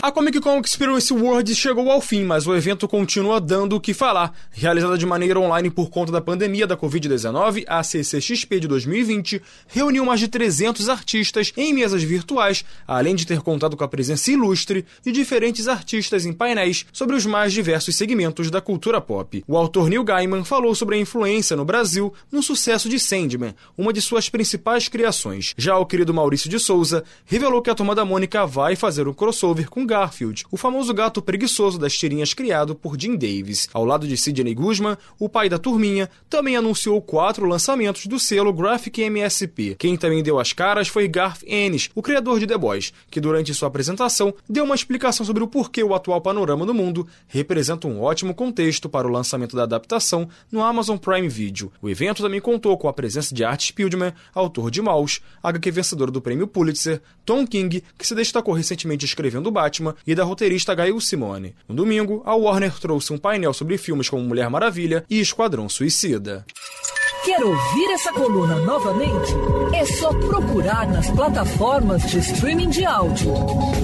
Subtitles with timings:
[0.00, 3.92] A Comic Con Experience World chegou ao fim, mas o evento continua dando o que
[3.92, 4.32] falar.
[4.52, 10.04] Realizada de maneira online por conta da pandemia da Covid-19, a CCXP de 2020 reuniu
[10.04, 14.86] mais de 300 artistas em mesas virtuais, além de ter contado com a presença ilustre
[15.02, 19.42] de diferentes artistas em painéis sobre os mais diversos segmentos da cultura pop.
[19.48, 23.92] O autor Neil Gaiman falou sobre a influência no Brasil no sucesso de Sandman, uma
[23.92, 25.54] de suas principais criações.
[25.58, 29.12] Já o querido Maurício de Souza revelou que a Turma da Mônica vai fazer um
[29.12, 33.68] crossover com Garfield, o famoso gato preguiçoso das tirinhas criado por Jim Davis.
[33.72, 38.52] Ao lado de Sidney Guzman, o pai da turminha, também anunciou quatro lançamentos do selo
[38.52, 39.74] Graphic MSP.
[39.78, 43.54] Quem também deu as caras foi Garth Ennis, o criador de The Boys, que durante
[43.54, 48.02] sua apresentação deu uma explicação sobre o porquê o atual panorama do mundo representa um
[48.02, 51.72] ótimo contexto para o lançamento da adaptação no Amazon Prime Video.
[51.80, 56.10] O evento também contou com a presença de Art Spieldman, autor de Maus, HQ vencedor
[56.10, 60.74] do prêmio Pulitzer, Tom King, que se destacou recentemente escrevendo Batman, Batman e da roteirista
[60.74, 61.54] Gail Simone.
[61.68, 66.44] No domingo, a Warner trouxe um painel sobre filmes como Mulher Maravilha e Esquadrão Suicida.
[67.24, 69.32] Quer ouvir essa coluna novamente?
[69.74, 73.32] É só procurar nas plataformas de streaming de áudio.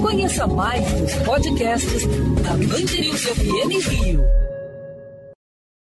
[0.00, 2.06] Conheça mais dos podcasts
[2.42, 4.51] da Band News FM Rio.